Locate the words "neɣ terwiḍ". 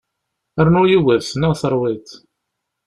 1.41-2.07